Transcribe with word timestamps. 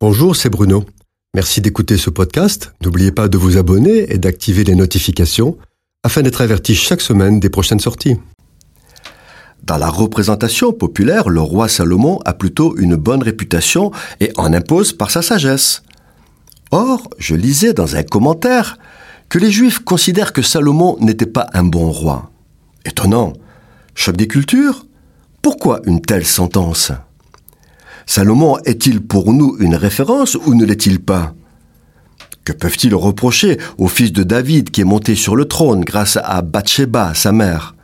Bonjour, 0.00 0.36
c'est 0.36 0.48
Bruno. 0.48 0.84
Merci 1.34 1.60
d'écouter 1.60 1.96
ce 1.96 2.08
podcast. 2.08 2.72
N'oubliez 2.84 3.10
pas 3.10 3.26
de 3.26 3.36
vous 3.36 3.56
abonner 3.56 4.12
et 4.12 4.18
d'activer 4.18 4.62
les 4.62 4.76
notifications 4.76 5.58
afin 6.04 6.22
d'être 6.22 6.40
averti 6.40 6.76
chaque 6.76 7.00
semaine 7.00 7.40
des 7.40 7.50
prochaines 7.50 7.80
sorties. 7.80 8.16
Dans 9.64 9.76
la 9.76 9.90
représentation 9.90 10.72
populaire, 10.72 11.28
le 11.28 11.40
roi 11.40 11.66
Salomon 11.66 12.20
a 12.24 12.32
plutôt 12.32 12.76
une 12.76 12.94
bonne 12.94 13.24
réputation 13.24 13.90
et 14.20 14.30
en 14.36 14.54
impose 14.54 14.92
par 14.92 15.10
sa 15.10 15.20
sagesse. 15.20 15.82
Or, 16.70 17.10
je 17.18 17.34
lisais 17.34 17.72
dans 17.72 17.96
un 17.96 18.04
commentaire 18.04 18.78
que 19.28 19.40
les 19.40 19.50
Juifs 19.50 19.80
considèrent 19.80 20.32
que 20.32 20.42
Salomon 20.42 20.96
n'était 21.00 21.26
pas 21.26 21.48
un 21.54 21.64
bon 21.64 21.90
roi. 21.90 22.30
Étonnant. 22.84 23.32
Choc 23.96 24.16
des 24.16 24.28
cultures 24.28 24.86
Pourquoi 25.42 25.80
une 25.86 26.00
telle 26.00 26.24
sentence? 26.24 26.92
Salomon 28.08 28.56
est-il 28.64 29.02
pour 29.02 29.34
nous 29.34 29.58
une 29.60 29.74
référence 29.74 30.34
ou 30.34 30.54
ne 30.54 30.64
l'est-il 30.64 30.98
pas? 30.98 31.34
Que 32.42 32.54
peuvent-ils 32.54 32.94
reprocher 32.94 33.58
au 33.76 33.86
fils 33.86 34.14
de 34.14 34.22
David 34.22 34.70
qui 34.70 34.80
est 34.80 34.84
monté 34.84 35.14
sur 35.14 35.36
le 35.36 35.44
trône 35.44 35.82
grâce 35.82 36.16
à 36.24 36.40
Bathsheba, 36.40 37.12
sa 37.12 37.32
mère? 37.32 37.76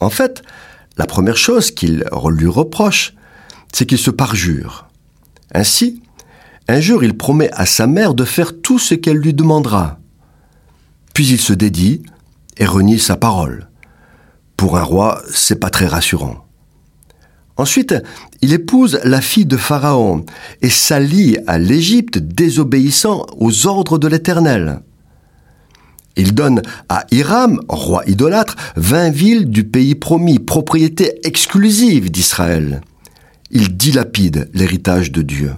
En 0.00 0.08
fait, 0.08 0.42
la 0.96 1.04
première 1.04 1.36
chose 1.36 1.72
qu'il 1.72 2.06
lui 2.30 2.48
reproche, 2.48 3.12
c'est 3.70 3.84
qu'il 3.84 3.98
se 3.98 4.10
parjure. 4.10 4.88
Ainsi, 5.54 6.02
un 6.66 6.80
jour 6.80 7.04
il 7.04 7.14
promet 7.14 7.50
à 7.52 7.66
sa 7.66 7.86
mère 7.86 8.14
de 8.14 8.24
faire 8.24 8.62
tout 8.62 8.78
ce 8.78 8.94
qu'elle 8.94 9.18
lui 9.18 9.34
demandera. 9.34 9.98
Puis 11.12 11.26
il 11.28 11.38
se 11.38 11.52
dédie 11.52 12.02
et 12.56 12.64
renie 12.64 12.98
sa 12.98 13.18
parole. 13.18 13.68
Pour 14.56 14.78
un 14.78 14.82
roi, 14.82 15.20
c'est 15.30 15.60
pas 15.60 15.68
très 15.68 15.86
rassurant. 15.86 16.46
Ensuite, 17.56 17.94
il 18.40 18.52
épouse 18.52 19.00
la 19.04 19.20
fille 19.20 19.46
de 19.46 19.56
Pharaon 19.56 20.24
et 20.62 20.70
s'allie 20.70 21.36
à 21.46 21.58
l'Égypte 21.58 22.18
désobéissant 22.18 23.26
aux 23.38 23.66
ordres 23.66 23.98
de 23.98 24.08
l'Éternel. 24.08 24.80
Il 26.16 26.34
donne 26.34 26.62
à 26.88 27.04
Hiram, 27.10 27.60
roi 27.68 28.02
idolâtre, 28.06 28.56
vingt 28.76 29.10
villes 29.10 29.50
du 29.50 29.64
pays 29.64 29.94
promis, 29.94 30.38
propriété 30.38 31.26
exclusive 31.26 32.10
d'Israël. 32.10 32.82
Il 33.50 33.76
dilapide 33.76 34.50
l'héritage 34.54 35.12
de 35.12 35.22
Dieu. 35.22 35.52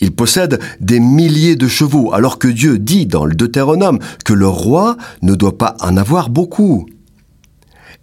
Il 0.00 0.12
possède 0.12 0.58
des 0.80 0.98
milliers 0.98 1.54
de 1.54 1.68
chevaux, 1.68 2.12
alors 2.12 2.38
que 2.38 2.48
Dieu 2.48 2.78
dit 2.78 3.06
dans 3.06 3.24
le 3.24 3.36
Deutéronome 3.36 4.00
que 4.24 4.32
le 4.32 4.48
roi 4.48 4.96
ne 5.22 5.36
doit 5.36 5.58
pas 5.58 5.76
en 5.80 5.96
avoir 5.96 6.28
beaucoup. 6.28 6.86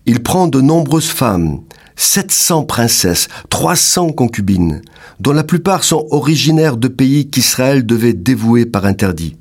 Il 0.06 0.24
prend 0.24 0.48
de 0.48 0.62
nombreuses 0.62 1.10
femmes, 1.10 1.60
700 2.00 2.64
princesses, 2.64 3.28
300 3.50 4.14
concubines, 4.14 4.82
dont 5.20 5.34
la 5.34 5.44
plupart 5.44 5.84
sont 5.84 6.08
originaires 6.12 6.78
de 6.78 6.88
pays 6.88 7.30
qu'Israël 7.30 7.86
devait 7.86 8.14
dévouer 8.14 8.66
par 8.66 8.86
interdit. 8.86 9.36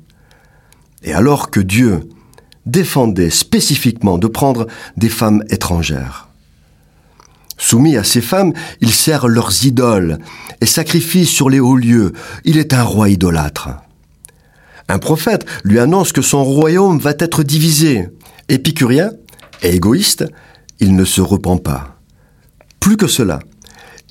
Et 1.01 1.13
alors 1.13 1.51
que 1.51 1.61
Dieu 1.61 2.01
défendait 2.65 3.29
spécifiquement 3.29 4.17
de 4.17 4.27
prendre 4.27 4.67
des 4.97 5.07
femmes 5.07 5.41
étrangères. 5.49 6.27
Soumis 7.57 7.95
à 7.95 8.03
ces 8.03 8.19
femmes, 8.19 8.51
il 8.81 8.91
sert 8.91 9.29
leurs 9.29 9.65
idoles 9.65 10.19
et 10.59 10.65
sacrifie 10.65 11.25
sur 11.25 11.49
les 11.49 11.61
hauts 11.61 11.77
lieux. 11.77 12.11
Il 12.43 12.57
est 12.57 12.73
un 12.73 12.83
roi 12.83 13.07
idolâtre. 13.07 13.69
Un 14.89 14.99
prophète 14.99 15.45
lui 15.63 15.79
annonce 15.79 16.11
que 16.11 16.21
son 16.21 16.43
royaume 16.43 16.99
va 16.99 17.13
être 17.19 17.41
divisé. 17.41 18.09
Épicurien 18.49 19.11
et 19.63 19.73
égoïste, 19.75 20.25
il 20.81 20.97
ne 20.97 21.05
se 21.05 21.21
repent 21.21 21.63
pas. 21.63 21.98
Plus 22.79 22.97
que 22.97 23.07
cela, 23.07 23.39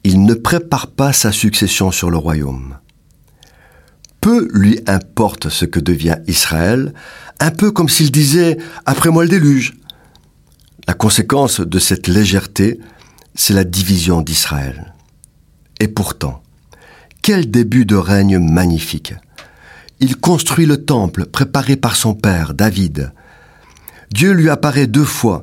il 0.05 0.24
ne 0.24 0.34
prépare 0.34 0.88
pas 0.88 1.12
sa 1.12 1.33
succession 1.33 1.91
sur 1.91 2.11
le 2.11 2.16
royaume. 2.16 2.78
Peu 4.20 4.48
lui 4.52 4.80
importe 4.86 5.48
ce 5.48 5.64
que 5.64 5.80
devient 5.80 6.19
Israël, 6.27 6.92
un 7.41 7.50
peu 7.50 7.70
comme 7.70 7.89
s'il 7.89 8.11
disait⁇ 8.11 8.55
Après 8.84 9.11
moi 9.11 9.22
le 9.24 9.30
déluge⁇ 9.30 9.72
La 10.86 10.95
conséquence 10.95 11.61
de 11.61 11.79
cette 11.79 12.08
légèreté, 12.08 12.80
c'est 13.34 13.55
la 13.55 13.64
division 13.64 14.20
d'Israël. 14.20 14.95
Et 15.80 15.89
pourtant, 15.89 16.42
quel 17.23 17.50
début 17.50 17.85
de 17.85 17.96
règne 17.96 18.39
magnifique. 18.39 19.14
Il 20.00 20.17
construit 20.17 20.67
le 20.67 20.85
temple 20.85 21.27
préparé 21.27 21.77
par 21.77 21.96
son 21.96 22.14
père, 22.14 22.55
David. 22.55 23.12
Dieu 24.12 24.33
lui 24.33 24.48
apparaît 24.48 24.86
deux 24.86 25.05
fois 25.05 25.42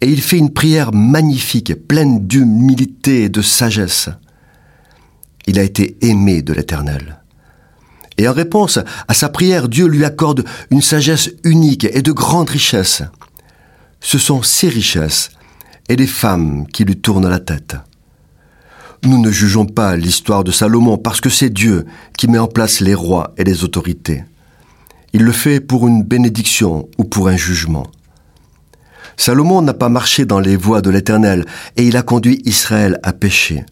et 0.00 0.08
il 0.08 0.20
fait 0.20 0.38
une 0.38 0.52
prière 0.52 0.92
magnifique, 0.92 1.74
pleine 1.86 2.26
d'humilité 2.26 3.24
et 3.24 3.28
de 3.28 3.42
sagesse. 3.42 4.08
Il 5.46 5.58
a 5.58 5.62
été 5.62 5.96
aimé 6.02 6.42
de 6.42 6.52
l'Éternel. 6.52 7.20
Et 8.18 8.28
en 8.28 8.32
réponse 8.32 8.78
à 9.08 9.14
sa 9.14 9.28
prière, 9.28 9.68
Dieu 9.68 9.86
lui 9.86 10.04
accorde 10.04 10.44
une 10.70 10.82
sagesse 10.82 11.30
unique 11.44 11.84
et 11.84 12.02
de 12.02 12.12
grande 12.12 12.50
richesse. 12.50 13.02
Ce 14.00 14.18
sont 14.18 14.42
ces 14.42 14.68
richesses 14.68 15.30
et 15.88 15.96
les 15.96 16.06
femmes 16.06 16.66
qui 16.72 16.84
lui 16.84 16.96
tournent 16.96 17.28
la 17.28 17.40
tête. 17.40 17.76
Nous 19.04 19.20
ne 19.20 19.30
jugeons 19.30 19.66
pas 19.66 19.96
l'histoire 19.96 20.44
de 20.44 20.50
Salomon 20.50 20.98
parce 20.98 21.20
que 21.20 21.28
c'est 21.28 21.50
Dieu 21.50 21.84
qui 22.16 22.26
met 22.26 22.38
en 22.38 22.48
place 22.48 22.80
les 22.80 22.94
rois 22.94 23.34
et 23.36 23.44
les 23.44 23.62
autorités. 23.62 24.24
Il 25.12 25.22
le 25.22 25.32
fait 25.32 25.60
pour 25.60 25.86
une 25.86 26.02
bénédiction 26.02 26.88
ou 26.98 27.04
pour 27.04 27.28
un 27.28 27.36
jugement. 27.36 27.86
Salomon 29.16 29.62
n'a 29.62 29.74
pas 29.74 29.88
marché 29.88 30.24
dans 30.24 30.40
les 30.40 30.56
voies 30.56 30.82
de 30.82 30.90
l'Éternel 30.90 31.44
et 31.76 31.86
il 31.86 31.96
a 31.96 32.02
conduit 32.02 32.42
Israël 32.44 33.00
à 33.02 33.12
pécher. 33.12 33.64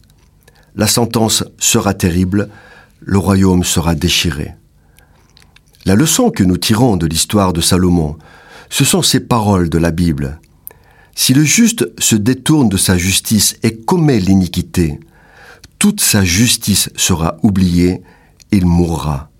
La 0.74 0.86
sentence 0.86 1.44
sera 1.58 1.94
terrible, 1.94 2.48
le 3.00 3.18
royaume 3.18 3.62
sera 3.62 3.94
déchiré. 3.94 4.54
La 5.84 5.94
leçon 5.94 6.30
que 6.30 6.42
nous 6.42 6.56
tirons 6.56 6.96
de 6.96 7.06
l'histoire 7.06 7.52
de 7.52 7.60
Salomon, 7.60 8.16
ce 8.70 8.84
sont 8.84 9.02
ces 9.02 9.20
paroles 9.20 9.68
de 9.68 9.78
la 9.78 9.90
Bible. 9.90 10.40
Si 11.14 11.34
le 11.34 11.44
juste 11.44 11.88
se 12.00 12.16
détourne 12.16 12.68
de 12.68 12.76
sa 12.76 12.96
justice 12.96 13.56
et 13.62 13.76
commet 13.76 14.18
l'iniquité, 14.18 14.98
toute 15.78 16.00
sa 16.00 16.24
justice 16.24 16.88
sera 16.96 17.36
oubliée, 17.42 18.02
il 18.50 18.64
mourra. 18.64 19.30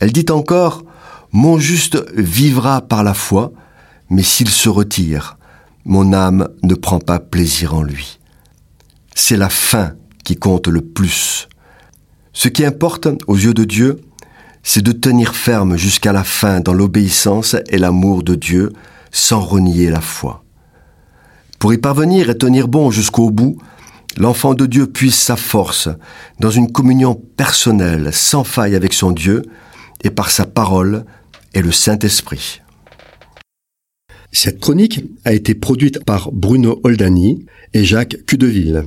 Elle 0.00 0.12
dit 0.12 0.26
encore, 0.30 0.84
Mon 1.32 1.58
juste 1.58 2.04
vivra 2.14 2.80
par 2.80 3.04
la 3.04 3.14
foi, 3.14 3.52
mais 4.10 4.22
s'il 4.22 4.50
se 4.50 4.68
retire, 4.68 5.38
mon 5.84 6.12
âme 6.12 6.48
ne 6.62 6.74
prend 6.74 6.98
pas 6.98 7.20
plaisir 7.20 7.74
en 7.74 7.82
lui. 7.82 8.18
C'est 9.14 9.36
la 9.36 9.48
fin 9.48 9.94
qui 10.24 10.36
compte 10.36 10.68
le 10.68 10.82
plus. 10.82 11.48
Ce 12.32 12.48
qui 12.48 12.64
importe 12.64 13.08
aux 13.26 13.36
yeux 13.36 13.54
de 13.54 13.64
Dieu, 13.64 14.00
c'est 14.62 14.82
de 14.82 14.92
tenir 14.92 15.34
ferme 15.34 15.76
jusqu'à 15.76 16.12
la 16.12 16.24
fin 16.24 16.60
dans 16.60 16.74
l'obéissance 16.74 17.56
et 17.68 17.78
l'amour 17.78 18.22
de 18.22 18.34
Dieu 18.34 18.72
sans 19.10 19.40
renier 19.40 19.90
la 19.90 20.00
foi. 20.00 20.44
Pour 21.58 21.72
y 21.72 21.78
parvenir 21.78 22.30
et 22.30 22.38
tenir 22.38 22.68
bon 22.68 22.90
jusqu'au 22.90 23.30
bout, 23.30 23.56
l'enfant 24.16 24.54
de 24.54 24.66
Dieu 24.66 24.86
puise 24.86 25.14
sa 25.14 25.36
force 25.36 25.88
dans 26.38 26.50
une 26.50 26.72
communion 26.72 27.14
personnelle 27.14 28.12
sans 28.12 28.44
faille 28.44 28.74
avec 28.74 28.92
son 28.92 29.12
Dieu 29.12 29.42
et 30.02 30.10
par 30.10 30.30
sa 30.30 30.46
parole 30.46 31.04
et 31.54 31.62
le 31.62 31.72
Saint-Esprit. 31.72 32.60
Cette 34.32 34.60
chronique 34.60 35.04
a 35.24 35.32
été 35.32 35.54
produite 35.54 36.04
par 36.04 36.30
Bruno 36.32 36.80
Oldani 36.84 37.46
et 37.74 37.84
Jacques 37.84 38.24
Cudeville. 38.26 38.84